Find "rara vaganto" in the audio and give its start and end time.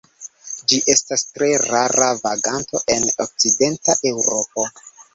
1.67-2.83